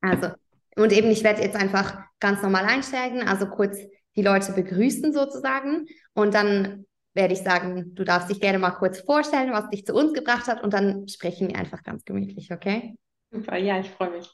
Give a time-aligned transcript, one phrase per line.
[0.00, 0.28] Also,
[0.76, 3.78] und eben, ich werde jetzt einfach ganz normal einsteigen, also kurz
[4.16, 5.86] die Leute begrüßen sozusagen.
[6.14, 9.94] Und dann werde ich sagen, du darfst dich gerne mal kurz vorstellen, was dich zu
[9.94, 10.62] uns gebracht hat.
[10.62, 12.94] Und dann sprechen wir einfach ganz gemütlich, okay?
[13.30, 14.28] Super, ja, ich freue mich.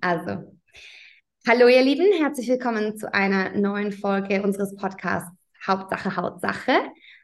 [0.00, 0.58] Also,
[1.46, 5.30] hallo ihr Lieben, herzlich willkommen zu einer neuen Folge unseres Podcasts
[5.66, 6.72] Hauptsache Hautsache.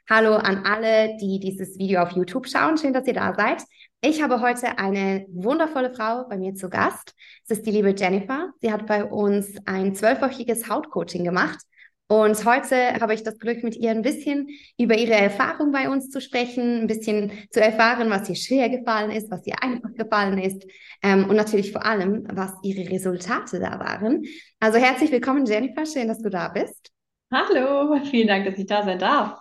[0.07, 2.77] Hallo an alle, die dieses Video auf YouTube schauen.
[2.77, 3.63] Schön, dass ihr da seid.
[4.03, 7.15] Ich habe heute eine wundervolle Frau bei mir zu Gast.
[7.49, 8.51] Es ist die liebe Jennifer.
[8.61, 11.59] Sie hat bei uns ein zwölfwöchiges Hautcoaching gemacht.
[12.07, 16.11] Und heute habe ich das Glück, mit ihr ein bisschen über ihre Erfahrung bei uns
[16.11, 20.37] zu sprechen, ein bisschen zu erfahren, was ihr schwer gefallen ist, was ihr einfach gefallen
[20.37, 20.67] ist
[21.03, 24.23] ähm, und natürlich vor allem, was ihre Resultate da waren.
[24.61, 25.87] Also herzlich willkommen, Jennifer.
[25.87, 26.91] Schön, dass du da bist.
[27.33, 29.41] Hallo, vielen Dank, dass ich da sein darf.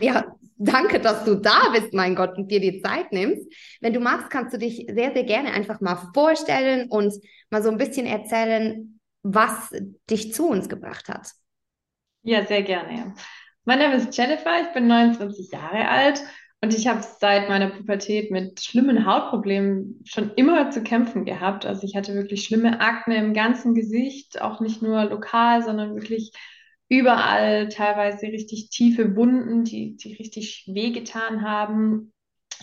[0.00, 3.46] Ja, danke, dass du da bist, mein Gott, und dir die Zeit nimmst.
[3.80, 7.14] Wenn du magst, kannst du dich sehr, sehr gerne einfach mal vorstellen und
[7.50, 9.70] mal so ein bisschen erzählen, was
[10.10, 11.30] dich zu uns gebracht hat.
[12.22, 13.14] Ja, sehr gerne.
[13.64, 16.22] Mein Name ist Jennifer, ich bin 29 Jahre alt
[16.60, 21.66] und ich habe seit meiner Pubertät mit schlimmen Hautproblemen schon immer zu kämpfen gehabt.
[21.66, 26.32] Also ich hatte wirklich schlimme Akne im ganzen Gesicht, auch nicht nur lokal, sondern wirklich
[26.92, 32.12] überall teilweise richtig tiefe Wunden, die, die richtig wehgetan haben.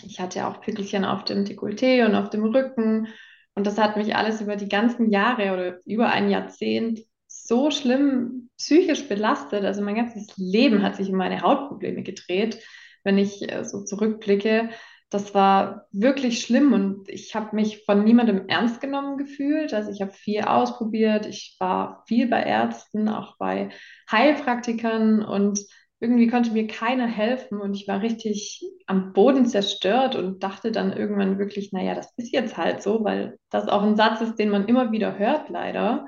[0.06, 3.08] Ich hatte auch Pickelchen auf dem Dekolleté und auf dem Rücken.
[3.56, 8.50] Und das hat mich alles über die ganzen Jahre oder über ein Jahrzehnt so schlimm
[8.56, 9.64] psychisch belastet.
[9.64, 12.62] Also mein ganzes Leben hat sich um meine Hautprobleme gedreht,
[13.02, 14.70] wenn ich äh, so zurückblicke
[15.10, 19.74] das war wirklich schlimm und ich habe mich von niemandem ernst genommen gefühlt.
[19.74, 23.70] Also ich habe viel ausprobiert, ich war viel bei Ärzten, auch bei
[24.10, 25.60] Heilpraktikern und
[25.98, 30.92] irgendwie konnte mir keiner helfen und ich war richtig am Boden zerstört und dachte dann
[30.92, 34.48] irgendwann wirklich, naja, das ist jetzt halt so, weil das auch ein Satz ist, den
[34.48, 36.06] man immer wieder hört, leider.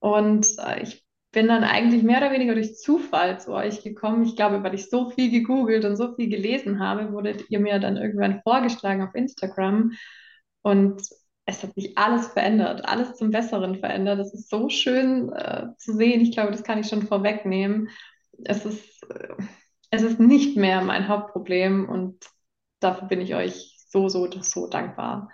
[0.00, 4.24] Und äh, ich bin dann eigentlich mehr oder weniger durch Zufall zu euch gekommen.
[4.24, 7.78] Ich glaube, weil ich so viel gegoogelt und so viel gelesen habe, wurdet ihr mir
[7.78, 9.92] dann irgendwann vorgeschlagen auf Instagram.
[10.60, 11.02] Und
[11.46, 14.20] es hat sich alles verändert, alles zum Besseren verändert.
[14.20, 16.20] Es ist so schön äh, zu sehen.
[16.20, 17.88] Ich glaube, das kann ich schon vorwegnehmen.
[18.44, 19.34] Es ist, äh,
[19.90, 22.24] es ist nicht mehr mein Hauptproblem und
[22.78, 25.30] dafür bin ich euch so, so, so dankbar.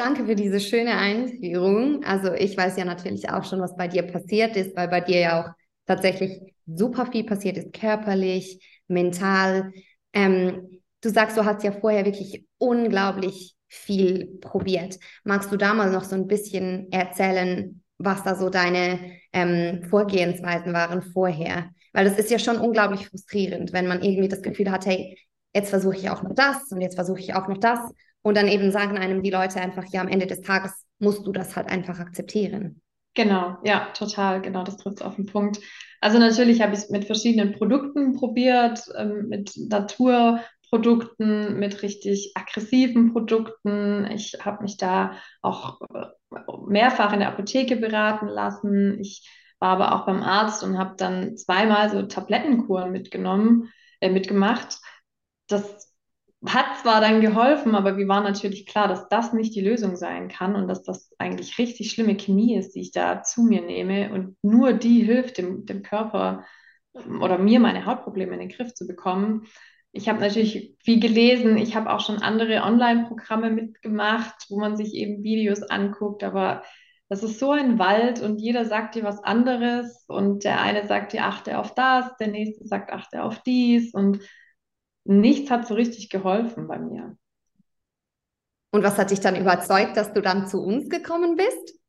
[0.00, 2.02] Danke für diese schöne Einführung.
[2.04, 5.20] Also ich weiß ja natürlich auch schon, was bei dir passiert ist, weil bei dir
[5.20, 5.50] ja auch
[5.86, 9.70] tatsächlich super viel passiert ist, körperlich, mental.
[10.14, 14.98] Ähm, du sagst, du hast ja vorher wirklich unglaublich viel probiert.
[15.22, 18.98] Magst du da mal noch so ein bisschen erzählen, was da so deine
[19.34, 21.68] ähm, Vorgehensweisen waren vorher?
[21.92, 25.18] Weil das ist ja schon unglaublich frustrierend, wenn man irgendwie das Gefühl hat, hey,
[25.54, 27.80] jetzt versuche ich auch noch das und jetzt versuche ich auch noch das
[28.22, 31.32] und dann eben sagen einem die Leute einfach, ja, am Ende des Tages musst du
[31.32, 32.82] das halt einfach akzeptieren.
[33.14, 35.58] Genau, ja, total, genau, das trifft auf den Punkt.
[36.00, 43.12] Also natürlich habe ich es mit verschiedenen Produkten probiert, ähm, mit Naturprodukten, mit richtig aggressiven
[43.12, 44.08] Produkten.
[44.12, 46.06] Ich habe mich da auch äh,
[46.68, 49.00] mehrfach in der Apotheke beraten lassen.
[49.00, 49.28] Ich
[49.58, 53.70] war aber auch beim Arzt und habe dann zweimal so Tablettenkuren mitgenommen,
[54.00, 54.78] äh, mitgemacht.
[55.48, 55.89] Das
[56.46, 60.28] hat zwar dann geholfen, aber wir waren natürlich klar, dass das nicht die Lösung sein
[60.28, 64.12] kann und dass das eigentlich richtig schlimme Chemie ist, die ich da zu mir nehme
[64.12, 66.44] und nur die hilft dem, dem Körper
[66.94, 69.46] ähm, oder mir meine Hautprobleme in den Griff zu bekommen.
[69.92, 74.94] Ich habe natürlich viel gelesen, ich habe auch schon andere Online-Programme mitgemacht, wo man sich
[74.94, 76.62] eben Videos anguckt, aber
[77.10, 81.12] das ist so ein Wald und jeder sagt dir was anderes und der eine sagt
[81.12, 84.20] dir, achte auf das, der nächste sagt, achte auf dies und
[85.04, 87.16] nichts hat so richtig geholfen bei mir.
[88.72, 91.74] Und was hat dich dann überzeugt, dass du dann zu uns gekommen bist?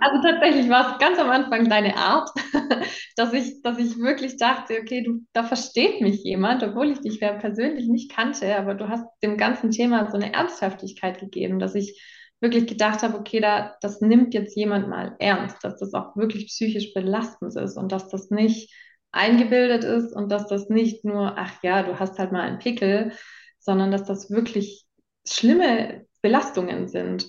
[0.00, 2.30] also tatsächlich war es ganz am Anfang deine Art,
[3.16, 7.20] dass ich, dass ich wirklich dachte, okay, du, da versteht mich jemand, obwohl ich dich
[7.20, 12.00] persönlich nicht kannte, aber du hast dem ganzen Thema so eine Ernsthaftigkeit gegeben, dass ich
[12.40, 16.46] wirklich gedacht habe, okay, da, das nimmt jetzt jemand mal ernst, dass das auch wirklich
[16.46, 18.74] psychisch belastend ist und dass das nicht
[19.12, 23.12] eingebildet ist und dass das nicht nur, ach ja, du hast halt mal einen Pickel,
[23.58, 24.86] sondern dass das wirklich
[25.26, 27.28] schlimme Belastungen sind.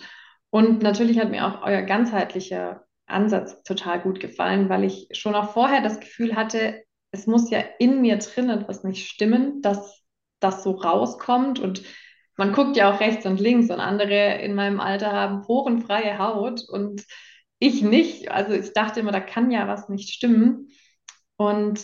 [0.50, 5.52] Und natürlich hat mir auch euer ganzheitlicher Ansatz total gut gefallen, weil ich schon auch
[5.52, 10.02] vorher das Gefühl hatte, es muss ja in mir drin etwas nicht stimmen, dass
[10.40, 11.60] das so rauskommt.
[11.60, 11.84] Und
[12.38, 16.64] man guckt ja auch rechts und links und andere in meinem Alter haben porenfreie Haut
[16.68, 17.04] und
[17.60, 18.32] ich nicht.
[18.32, 20.70] Also ich dachte immer, da kann ja was nicht stimmen.
[21.48, 21.84] Und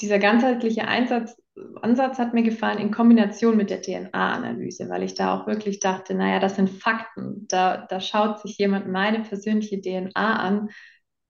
[0.00, 1.36] dieser ganzheitliche Einsatz
[1.82, 6.14] Ansatz hat mir gefallen in Kombination mit der DNA-Analyse, weil ich da auch wirklich dachte,
[6.14, 7.46] naja, das sind Fakten.
[7.48, 10.70] Da, da schaut sich jemand meine persönliche DNA an.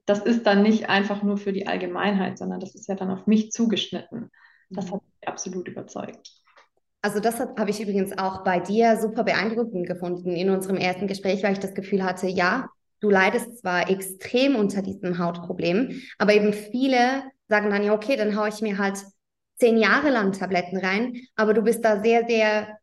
[0.07, 3.27] Das ist dann nicht einfach nur für die Allgemeinheit, sondern das ist ja dann auf
[3.27, 4.31] mich zugeschnitten.
[4.71, 4.95] Das mhm.
[4.95, 6.31] hat mich absolut überzeugt.
[7.01, 11.43] Also das habe ich übrigens auch bei dir super beeindruckend gefunden in unserem ersten Gespräch,
[11.43, 12.69] weil ich das Gefühl hatte, ja,
[13.01, 18.37] du leidest zwar extrem unter diesem Hautproblem, aber eben viele sagen dann, ja, okay, dann
[18.37, 18.99] haue ich mir halt
[19.57, 22.79] zehn Jahre lang Tabletten rein, aber du bist da sehr, sehr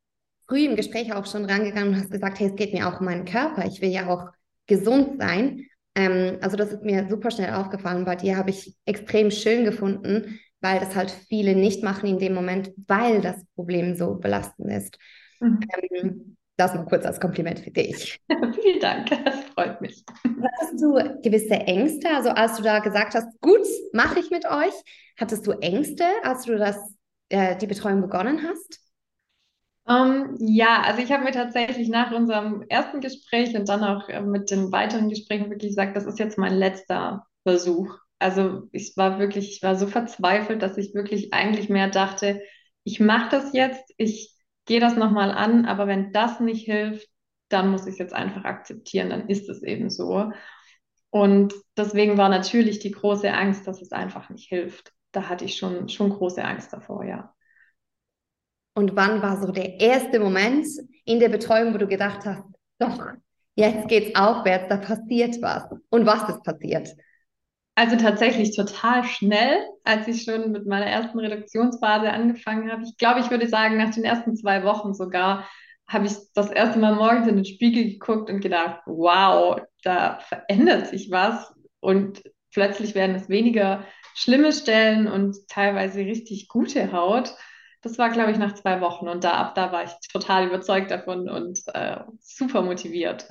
[0.47, 3.05] früh im Gespräch auch schon rangegangen und hast gesagt, hey, es geht mir auch um
[3.05, 4.29] meinen Körper, ich will ja auch
[4.67, 5.65] gesund sein.
[5.95, 8.05] Ähm, also das ist mir super schnell aufgefallen.
[8.05, 12.33] Bei dir habe ich extrem schön gefunden, weil das halt viele nicht machen in dem
[12.33, 14.97] Moment, weil das Problem so belastend ist.
[15.39, 15.59] Mhm.
[15.91, 18.19] Ähm, das mal kurz als Kompliment für dich.
[18.61, 20.03] Vielen Dank, das freut mich.
[20.23, 22.09] Hattest du gewisse Ängste?
[22.09, 24.73] Also als du da gesagt hast, gut, mache ich mit euch,
[25.19, 26.77] hattest du Ängste, als du das,
[27.29, 28.79] äh, die Betreuung begonnen hast?
[29.87, 34.09] Um, ähm, ja, also ich habe mir tatsächlich nach unserem ersten Gespräch und dann auch
[34.09, 37.95] äh, mit den weiteren Gesprächen wirklich gesagt, das ist jetzt mein letzter Versuch.
[38.17, 42.41] Also ich war wirklich, ich war so verzweifelt, dass ich wirklich eigentlich mehr dachte,
[42.83, 44.34] ich mache das jetzt, ich
[44.65, 47.07] gehe das nochmal an, aber wenn das nicht hilft,
[47.49, 50.31] dann muss ich es jetzt einfach akzeptieren, dann ist es eben so.
[51.09, 54.91] Und deswegen war natürlich die große Angst, dass es einfach nicht hilft.
[55.11, 57.33] Da hatte ich schon, schon große Angst davor, ja.
[58.73, 60.67] Und wann war so der erste Moment
[61.05, 62.43] in der Betreuung, wo du gedacht hast,
[62.79, 62.99] doch,
[63.55, 65.63] jetzt geht's aufwärts, da passiert was.
[65.89, 66.89] Und was ist passiert?
[67.77, 72.83] Also tatsächlich total schnell, als ich schon mit meiner ersten Reduktionsphase angefangen habe.
[72.83, 75.45] Ich glaube, ich würde sagen, nach den ersten zwei Wochen sogar
[75.87, 80.87] habe ich das erste Mal morgens in den Spiegel geguckt und gedacht, wow, da verändert
[80.87, 82.23] sich was und
[82.53, 83.85] plötzlich werden es weniger
[84.15, 87.35] schlimme Stellen und teilweise richtig gute Haut.
[87.81, 90.89] Das war, glaube ich, nach zwei Wochen und da ab da war ich total überzeugt
[90.89, 93.27] davon und äh, super motiviert.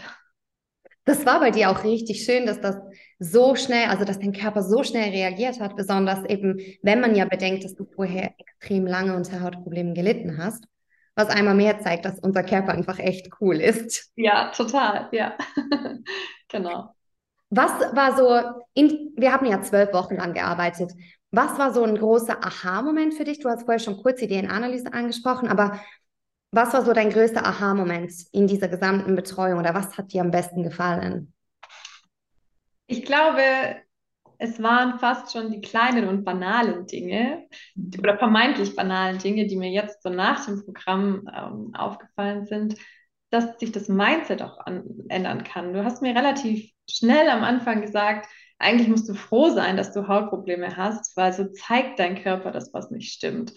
[1.04, 2.76] Das war bei dir auch richtig schön, dass das
[3.18, 7.26] so schnell, also dass dein Körper so schnell reagiert hat, besonders eben, wenn man ja
[7.26, 10.64] bedenkt, dass du vorher extrem lange unter Hautproblemen gelitten hast,
[11.14, 14.10] was einmal mehr zeigt, dass unser Körper einfach echt cool ist.
[14.16, 15.36] Ja, total, ja.
[16.48, 16.94] genau.
[17.50, 20.92] Was war so, in, wir haben ja zwölf Wochen lang gearbeitet.
[21.30, 23.40] Was war so ein großer Aha-Moment für dich?
[23.40, 25.80] Du hast vorher schon kurz die DNA-Analyse angesprochen, aber
[26.54, 30.30] was war so dein größter Aha-Moment in dieser gesamten Betreuung oder was hat dir am
[30.30, 31.32] besten gefallen?
[32.86, 33.42] Ich glaube,
[34.38, 37.46] es waren fast schon die kleinen und banalen Dinge
[37.98, 42.76] oder vermeintlich banalen Dinge, die mir jetzt so nach dem Programm ähm, aufgefallen sind,
[43.30, 45.72] dass sich das Mindset auch an, ändern kann.
[45.72, 48.28] Du hast mir relativ schnell am Anfang gesagt,
[48.58, 52.72] eigentlich musst du froh sein, dass du Hautprobleme hast, weil so zeigt dein Körper, dass
[52.72, 53.52] was nicht stimmt.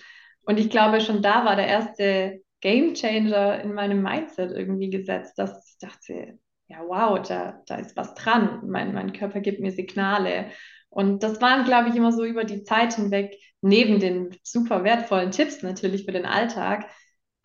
[0.46, 5.38] Und ich glaube, schon da war der erste Game Changer in meinem Mindset irgendwie gesetzt,
[5.38, 8.62] dass ich dachte, ja, wow, da, da ist was dran.
[8.68, 10.52] Mein, mein Körper gibt mir Signale.
[10.90, 15.32] Und das waren, glaube ich, immer so über die Zeit hinweg, neben den super wertvollen
[15.32, 16.90] Tipps natürlich für den Alltag,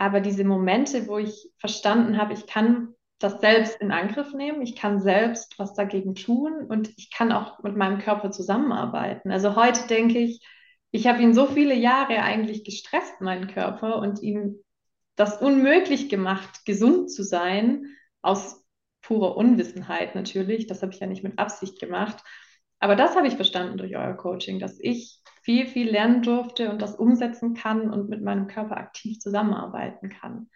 [0.03, 2.89] aber diese Momente, wo ich verstanden habe, ich kann
[3.21, 7.63] das selbst in Angriff nehmen, ich kann selbst was dagegen tun und ich kann auch
[7.63, 9.31] mit meinem Körper zusammenarbeiten.
[9.31, 10.45] Also heute denke ich,
[10.91, 14.57] ich habe ihn so viele Jahre eigentlich gestresst, meinen Körper, und ihm
[15.17, 17.87] das unmöglich gemacht, gesund zu sein,
[18.23, 18.65] aus
[19.03, 20.67] purer Unwissenheit natürlich.
[20.67, 22.23] Das habe ich ja nicht mit Absicht gemacht.
[22.79, 26.81] Aber das habe ich verstanden durch euer Coaching, dass ich viel, viel lernen durfte und
[26.81, 30.49] das umsetzen kann und mit meinem Körper aktiv zusammenarbeiten kann.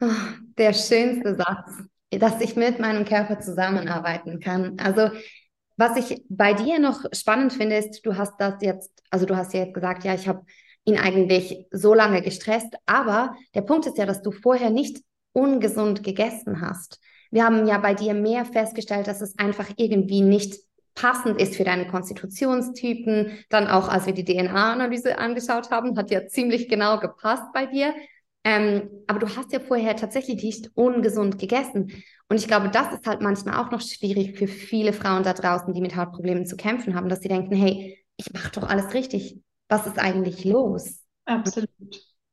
[0.00, 4.76] Der schönste Satz, dass ich mit meinem Körper zusammenarbeiten kann.
[4.78, 5.10] Also
[5.76, 9.54] was ich bei dir noch spannend finde, ist, du hast das jetzt, also du hast
[9.54, 10.44] ja jetzt gesagt, ja, ich habe
[10.84, 12.74] ihn eigentlich so lange gestresst.
[12.86, 14.98] Aber der Punkt ist ja, dass du vorher nicht
[15.32, 17.00] ungesund gegessen hast.
[17.30, 20.56] Wir haben ja bei dir mehr festgestellt, dass es einfach irgendwie nicht
[20.94, 23.38] passend ist für deine Konstitutionstypen.
[23.48, 27.92] Dann auch, als wir die DNA-Analyse angeschaut haben, hat ja ziemlich genau gepasst bei dir.
[28.44, 31.90] Ähm, aber du hast ja vorher tatsächlich nicht ungesund gegessen.
[32.28, 35.72] Und ich glaube, das ist halt manchmal auch noch schwierig für viele Frauen da draußen,
[35.72, 39.40] die mit Hautproblemen zu kämpfen haben, dass sie denken, hey, ich mache doch alles richtig
[39.68, 41.02] was ist eigentlich los?
[41.24, 41.68] Absolut.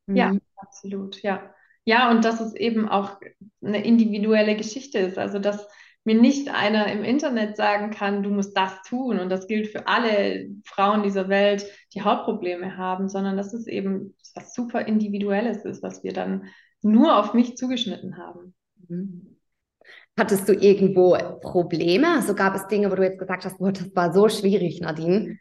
[0.05, 0.15] Mhm.
[0.15, 1.53] Ja, absolut, ja.
[1.83, 3.19] Ja, und dass es eben auch
[3.63, 5.17] eine individuelle Geschichte ist.
[5.17, 5.67] Also, dass
[6.03, 9.19] mir nicht einer im Internet sagen kann, du musst das tun.
[9.19, 14.15] Und das gilt für alle Frauen dieser Welt, die Hautprobleme haben, sondern dass es eben
[14.35, 16.45] was super Individuelles ist, was wir dann
[16.81, 18.53] nur auf mich zugeschnitten haben.
[18.87, 19.37] Mhm.
[20.17, 22.15] Hattest du irgendwo Probleme?
[22.15, 25.37] Also gab es Dinge, wo du jetzt gesagt hast, boah, das war so schwierig, Nadine?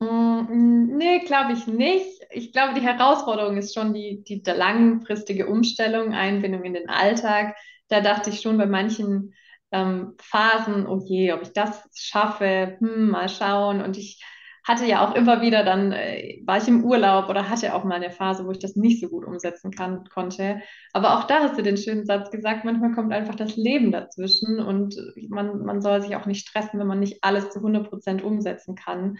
[0.00, 2.06] Mm, Nee, glaube ich nicht.
[2.30, 7.56] Ich glaube, die Herausforderung ist schon die, die langfristige Umstellung, Einbindung in den Alltag.
[7.88, 9.34] Da dachte ich schon bei manchen
[9.72, 13.82] ähm, Phasen, oh je, ob ich das schaffe, hm, mal schauen.
[13.82, 14.22] Und ich
[14.66, 17.94] hatte ja auch immer wieder dann, äh, war ich im Urlaub oder hatte auch mal
[17.96, 20.60] eine Phase, wo ich das nicht so gut umsetzen kann, konnte.
[20.92, 24.60] Aber auch da hast du den schönen Satz gesagt, manchmal kommt einfach das Leben dazwischen
[24.60, 24.94] und
[25.28, 28.74] man, man soll sich auch nicht stressen, wenn man nicht alles zu 100 Prozent umsetzen
[28.74, 29.18] kann.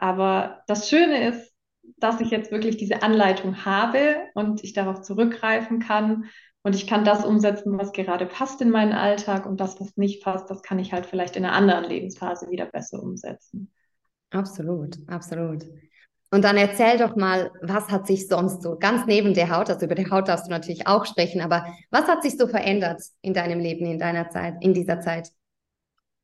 [0.00, 1.52] Aber das Schöne ist,
[1.98, 6.24] dass ich jetzt wirklich diese Anleitung habe und ich darauf zurückgreifen kann
[6.62, 10.24] und ich kann das umsetzen, was gerade passt in meinen Alltag und das, was nicht
[10.24, 13.70] passt, das kann ich halt vielleicht in einer anderen Lebensphase wieder besser umsetzen.
[14.30, 15.66] Absolut, absolut.
[16.30, 19.84] Und dann erzähl doch mal, was hat sich sonst so ganz neben der Haut, also
[19.84, 23.34] über die Haut darfst du natürlich auch sprechen, aber was hat sich so verändert in
[23.34, 25.28] deinem Leben, in deiner Zeit, in dieser Zeit?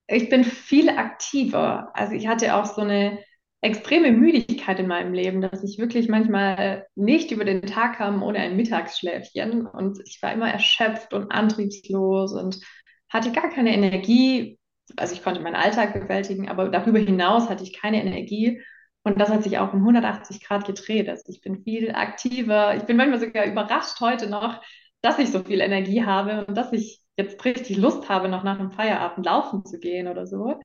[0.07, 1.91] Ich bin viel aktiver.
[1.93, 3.19] Also ich hatte auch so eine
[3.61, 8.39] extreme Müdigkeit in meinem Leben, dass ich wirklich manchmal nicht über den Tag kam ohne
[8.39, 12.61] ein Mittagsschläfchen und ich war immer erschöpft und antriebslos und
[13.09, 14.59] hatte gar keine Energie.
[14.97, 18.63] Also ich konnte meinen Alltag bewältigen, aber darüber hinaus hatte ich keine Energie.
[19.03, 21.09] Und das hat sich auch um 180 Grad gedreht.
[21.09, 22.77] Also ich bin viel aktiver.
[22.77, 24.61] Ich bin manchmal sogar überrascht heute noch,
[25.01, 28.59] dass ich so viel Energie habe und dass ich jetzt richtig Lust habe, noch nach
[28.59, 30.61] dem Feierabend laufen zu gehen oder so.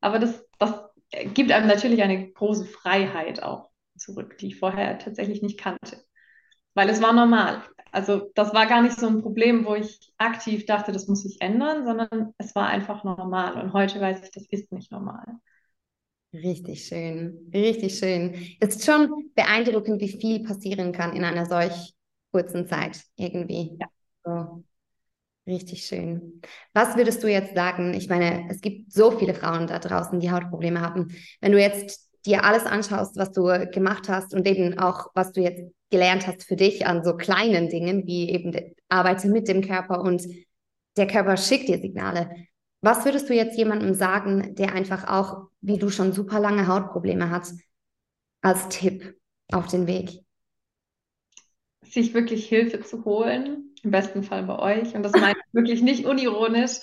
[0.00, 0.89] Aber das, das
[1.34, 6.02] gibt einem natürlich eine große Freiheit auch zurück, die ich vorher tatsächlich nicht kannte.
[6.74, 7.62] Weil es war normal.
[7.92, 11.40] Also das war gar nicht so ein Problem, wo ich aktiv dachte, das muss sich
[11.40, 13.60] ändern, sondern es war einfach normal.
[13.60, 15.24] Und heute weiß ich, das ist nicht normal.
[16.32, 18.34] Richtig schön, richtig schön.
[18.60, 21.92] Es ist schon beeindruckend, wie viel passieren kann in einer solch
[22.30, 23.76] kurzen Zeit irgendwie.
[23.80, 23.86] Ja.
[24.24, 24.64] So.
[25.50, 26.40] Richtig schön.
[26.74, 27.92] Was würdest du jetzt sagen?
[27.94, 31.08] Ich meine, es gibt so viele Frauen da draußen, die Hautprobleme haben.
[31.40, 35.40] Wenn du jetzt dir alles anschaust, was du gemacht hast und eben auch, was du
[35.40, 38.54] jetzt gelernt hast für dich an so kleinen Dingen, wie eben
[38.88, 40.22] arbeite mit dem Körper und
[40.96, 42.30] der Körper schickt dir Signale.
[42.80, 47.28] Was würdest du jetzt jemandem sagen, der einfach auch, wie du schon super lange Hautprobleme
[47.28, 47.50] hat,
[48.40, 49.16] als Tipp
[49.50, 50.20] auf den Weg?
[51.82, 54.94] Sich wirklich Hilfe zu holen, im besten Fall bei euch.
[54.94, 56.80] Und das meine ich wirklich nicht unironisch,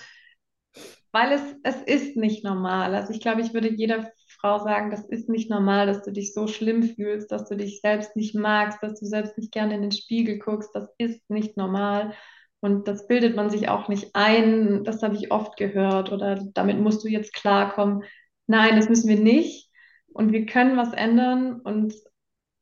[1.11, 2.93] weil es, es ist nicht normal.
[2.95, 6.33] Also ich glaube, ich würde jeder Frau sagen, das ist nicht normal, dass du dich
[6.33, 9.81] so schlimm fühlst, dass du dich selbst nicht magst, dass du selbst nicht gerne in
[9.81, 10.69] den Spiegel guckst.
[10.73, 12.13] Das ist nicht normal.
[12.59, 14.83] Und das bildet man sich auch nicht ein.
[14.83, 16.11] Das habe ich oft gehört.
[16.11, 18.03] Oder damit musst du jetzt klarkommen.
[18.47, 19.71] Nein, das müssen wir nicht.
[20.07, 21.61] Und wir können was ändern.
[21.61, 21.93] Und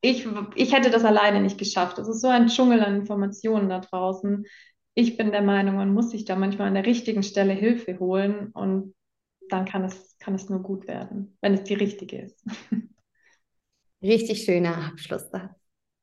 [0.05, 1.97] ich, ich hätte das alleine nicht geschafft.
[1.97, 4.45] Es ist so ein Dschungel an Informationen da draußen.
[4.93, 8.51] Ich bin der Meinung, man muss sich da manchmal an der richtigen Stelle Hilfe holen
[8.53, 8.93] und
[9.49, 12.45] dann kann es, kann es nur gut werden, wenn es die richtige ist.
[14.01, 15.25] Richtig schöner Abschluss.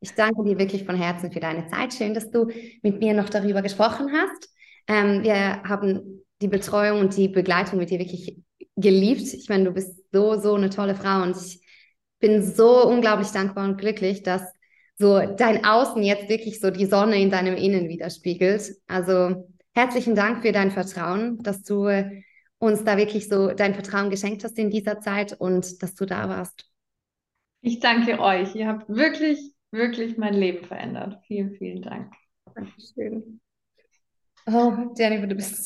[0.00, 1.94] Ich danke dir wirklich von Herzen für deine Zeit.
[1.94, 2.49] Schön, dass du
[2.82, 4.52] mit mir noch darüber gesprochen hast.
[4.88, 8.42] Ähm, wir haben die Betreuung und die Begleitung mit dir wirklich
[8.75, 9.32] geliebt.
[9.32, 11.62] Ich meine, du bist so, so eine tolle Frau und ich
[12.23, 14.43] bin so unglaublich dankbar und glücklich, dass
[14.97, 18.76] so dein Außen jetzt wirklich so die Sonne in deinem Innen widerspiegelt.
[18.87, 21.91] Also herzlichen Dank für dein Vertrauen, dass du
[22.59, 26.29] uns da wirklich so dein Vertrauen geschenkt hast in dieser Zeit und dass du da
[26.29, 26.71] warst.
[27.61, 28.55] Ich danke euch.
[28.55, 29.38] Ihr habt wirklich,
[29.73, 31.19] wirklich mein Leben verändert.
[31.26, 32.12] Vielen, vielen Dank.
[32.55, 33.41] Dankeschön.
[34.47, 35.57] Oh, Jennifer, du bist